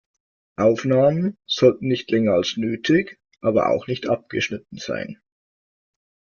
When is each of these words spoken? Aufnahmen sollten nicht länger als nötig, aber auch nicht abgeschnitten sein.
Aufnahmen 0.55 1.37
sollten 1.45 1.87
nicht 1.87 2.09
länger 2.09 2.33
als 2.33 2.57
nötig, 2.57 3.19
aber 3.39 3.69
auch 3.69 3.85
nicht 3.85 4.07
abgeschnitten 4.09 4.79
sein. 4.79 5.21